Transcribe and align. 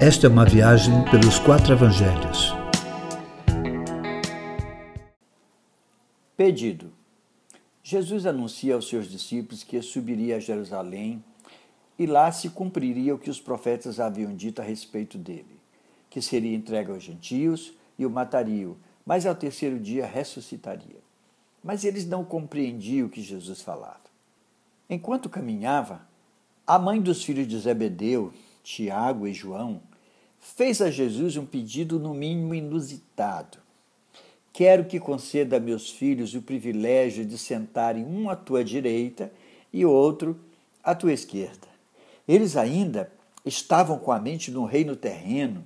Esta 0.00 0.28
é 0.28 0.30
uma 0.30 0.44
viagem 0.44 1.04
pelos 1.10 1.40
quatro 1.40 1.72
evangelhos. 1.72 2.54
Pedido. 6.36 6.92
Jesus 7.82 8.24
anuncia 8.24 8.76
aos 8.76 8.88
seus 8.88 9.10
discípulos 9.10 9.64
que 9.64 9.82
subiria 9.82 10.36
a 10.36 10.38
Jerusalém 10.38 11.24
e 11.98 12.06
lá 12.06 12.30
se 12.30 12.48
cumpriria 12.50 13.12
o 13.12 13.18
que 13.18 13.28
os 13.28 13.40
profetas 13.40 13.98
haviam 13.98 14.36
dito 14.36 14.62
a 14.62 14.64
respeito 14.64 15.18
dele, 15.18 15.58
que 16.08 16.22
seria 16.22 16.54
entregue 16.54 16.92
aos 16.92 17.02
gentios 17.02 17.74
e 17.98 18.06
o 18.06 18.10
matariam, 18.10 18.76
mas 19.04 19.26
ao 19.26 19.34
terceiro 19.34 19.80
dia 19.80 20.06
ressuscitaria. 20.06 21.00
Mas 21.60 21.82
eles 21.82 22.06
não 22.06 22.24
compreendiam 22.24 23.08
o 23.08 23.10
que 23.10 23.20
Jesus 23.20 23.62
falava. 23.62 23.98
Enquanto 24.88 25.28
caminhava, 25.28 26.02
a 26.64 26.78
mãe 26.78 27.00
dos 27.00 27.24
filhos 27.24 27.48
de 27.48 27.58
Zebedeu, 27.58 28.32
Tiago 28.62 29.26
e 29.26 29.32
João, 29.32 29.80
fez 30.40 30.80
a 30.80 30.90
Jesus 30.90 31.36
um 31.36 31.46
pedido 31.46 31.98
no 31.98 32.14
mínimo 32.14 32.54
inusitado. 32.54 33.58
Quero 34.52 34.86
que 34.86 34.98
conceda 34.98 35.56
a 35.56 35.60
meus 35.60 35.90
filhos 35.90 36.34
o 36.34 36.42
privilégio 36.42 37.24
de 37.24 37.38
sentarem 37.38 38.04
um 38.04 38.28
à 38.28 38.34
tua 38.34 38.64
direita 38.64 39.32
e 39.72 39.84
outro 39.84 40.38
à 40.82 40.94
tua 40.94 41.12
esquerda. 41.12 41.68
Eles 42.26 42.56
ainda 42.56 43.10
estavam 43.44 43.98
com 43.98 44.10
a 44.10 44.18
mente 44.18 44.50
no 44.50 44.64
reino 44.64 44.96
terreno. 44.96 45.64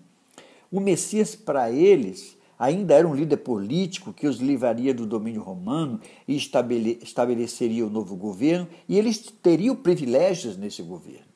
O 0.70 0.80
Messias, 0.80 1.34
para 1.34 1.70
eles, 1.70 2.36
ainda 2.58 2.94
era 2.94 3.08
um 3.08 3.14
líder 3.14 3.38
político 3.38 4.12
que 4.12 4.26
os 4.26 4.38
livraria 4.38 4.94
do 4.94 5.06
domínio 5.06 5.42
romano 5.42 6.00
e 6.26 6.36
estabeleceria 6.36 7.86
o 7.86 7.90
novo 7.90 8.14
governo, 8.14 8.68
e 8.88 8.98
eles 8.98 9.18
teriam 9.42 9.74
privilégios 9.74 10.56
nesse 10.56 10.82
governo. 10.82 11.26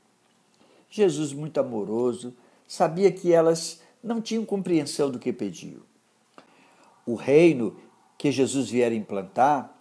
Jesus, 0.88 1.32
muito 1.32 1.58
amoroso, 1.58 2.32
sabia 2.66 3.10
que 3.12 3.32
elas 3.32 3.80
não 4.02 4.20
tinham 4.20 4.44
compreensão 4.44 5.10
do 5.10 5.18
que 5.18 5.32
pediam. 5.32 5.82
O 7.04 7.14
reino 7.14 7.76
que 8.18 8.32
Jesus 8.32 8.70
viera 8.70 8.94
implantar 8.94 9.72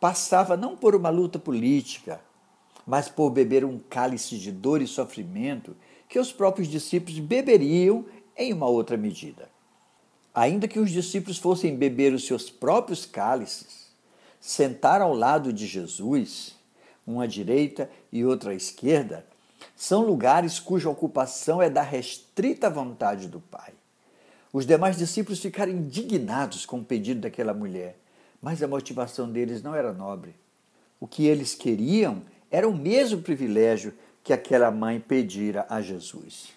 passava 0.00 0.56
não 0.56 0.76
por 0.76 0.94
uma 0.94 1.10
luta 1.10 1.38
política, 1.38 2.20
mas 2.86 3.08
por 3.08 3.30
beber 3.30 3.64
um 3.64 3.78
cálice 3.78 4.36
de 4.36 4.50
dor 4.50 4.82
e 4.82 4.86
sofrimento 4.86 5.76
que 6.08 6.18
os 6.18 6.32
próprios 6.32 6.68
discípulos 6.68 7.18
beberiam 7.20 8.04
em 8.36 8.52
uma 8.52 8.66
outra 8.66 8.96
medida. 8.96 9.48
Ainda 10.34 10.66
que 10.66 10.80
os 10.80 10.90
discípulos 10.90 11.38
fossem 11.38 11.76
beber 11.76 12.12
os 12.12 12.26
seus 12.26 12.50
próprios 12.50 13.06
cálices, 13.06 13.92
sentar 14.40 15.00
ao 15.00 15.14
lado 15.14 15.52
de 15.52 15.66
Jesus, 15.66 16.56
uma 17.06 17.24
à 17.24 17.26
direita 17.26 17.90
e 18.10 18.24
outra 18.24 18.50
à 18.50 18.54
esquerda, 18.54 19.26
são 19.82 20.04
lugares 20.04 20.60
cuja 20.60 20.88
ocupação 20.88 21.60
é 21.60 21.68
da 21.68 21.82
restrita 21.82 22.70
vontade 22.70 23.26
do 23.26 23.40
Pai. 23.40 23.72
Os 24.52 24.64
demais 24.64 24.96
discípulos 24.96 25.40
ficaram 25.40 25.72
indignados 25.72 26.64
com 26.64 26.78
o 26.78 26.84
pedido 26.84 27.22
daquela 27.22 27.52
mulher, 27.52 27.98
mas 28.40 28.62
a 28.62 28.68
motivação 28.68 29.28
deles 29.28 29.60
não 29.60 29.74
era 29.74 29.92
nobre. 29.92 30.36
O 31.00 31.08
que 31.08 31.26
eles 31.26 31.56
queriam 31.56 32.22
era 32.48 32.68
o 32.68 32.72
mesmo 32.72 33.22
privilégio 33.22 33.92
que 34.22 34.32
aquela 34.32 34.70
mãe 34.70 35.00
pedira 35.00 35.66
a 35.68 35.80
Jesus. 35.80 36.50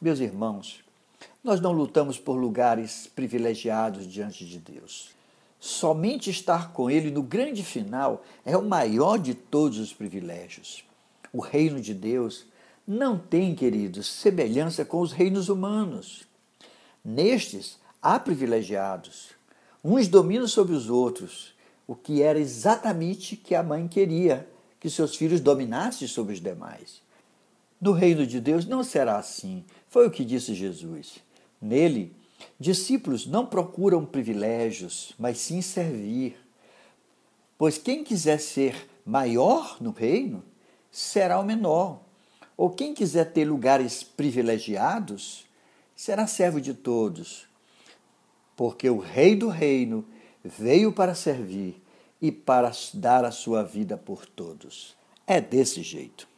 Meus 0.00 0.20
irmãos, 0.20 0.80
nós 1.42 1.60
não 1.60 1.72
lutamos 1.72 2.20
por 2.20 2.36
lugares 2.36 3.10
privilegiados 3.16 4.06
diante 4.06 4.46
de 4.46 4.58
Deus. 4.60 5.10
Somente 5.58 6.30
estar 6.30 6.72
com 6.72 6.88
Ele 6.88 7.10
no 7.10 7.24
grande 7.24 7.64
final 7.64 8.22
é 8.46 8.56
o 8.56 8.62
maior 8.62 9.18
de 9.18 9.34
todos 9.34 9.80
os 9.80 9.92
privilégios. 9.92 10.84
O 11.32 11.40
reino 11.40 11.80
de 11.80 11.92
Deus 11.92 12.48
não 12.86 13.18
tem, 13.18 13.54
queridos, 13.54 14.06
semelhança 14.06 14.84
com 14.84 15.00
os 15.00 15.12
reinos 15.12 15.48
humanos. 15.48 16.24
Nestes 17.04 17.78
há 18.02 18.18
privilegiados. 18.18 19.30
Uns 19.82 20.08
dominam 20.08 20.46
sobre 20.46 20.74
os 20.74 20.90
outros, 20.90 21.54
o 21.86 21.94
que 21.94 22.22
era 22.22 22.38
exatamente 22.38 23.36
que 23.36 23.54
a 23.54 23.62
mãe 23.62 23.88
queria, 23.88 24.48
que 24.78 24.90
seus 24.90 25.16
filhos 25.16 25.40
dominassem 25.40 26.06
sobre 26.06 26.34
os 26.34 26.40
demais. 26.40 27.02
No 27.80 27.92
reino 27.92 28.26
de 28.26 28.40
Deus 28.40 28.66
não 28.66 28.84
será 28.84 29.16
assim, 29.16 29.64
foi 29.88 30.06
o 30.06 30.10
que 30.10 30.24
disse 30.24 30.54
Jesus. 30.54 31.18
Nele, 31.60 32.14
discípulos 32.58 33.26
não 33.26 33.46
procuram 33.46 34.04
privilégios, 34.04 35.14
mas 35.18 35.38
sim 35.38 35.62
servir. 35.62 36.36
Pois 37.56 37.78
quem 37.78 38.04
quiser 38.04 38.38
ser 38.38 38.88
maior 39.04 39.76
no 39.80 39.90
reino, 39.90 40.44
será 40.90 41.40
o 41.40 41.44
menor. 41.44 42.00
Ou 42.60 42.68
quem 42.68 42.92
quiser 42.92 43.32
ter 43.32 43.46
lugares 43.46 44.02
privilegiados, 44.02 45.46
será 45.96 46.26
servo 46.26 46.60
de 46.60 46.74
todos. 46.74 47.48
Porque 48.54 48.90
o 48.90 48.98
Rei 48.98 49.34
do 49.34 49.48
Reino 49.48 50.04
veio 50.44 50.92
para 50.92 51.14
servir 51.14 51.82
e 52.20 52.30
para 52.30 52.70
dar 52.92 53.24
a 53.24 53.30
sua 53.30 53.62
vida 53.62 53.96
por 53.96 54.26
todos. 54.26 54.94
É 55.26 55.40
desse 55.40 55.82
jeito. 55.82 56.28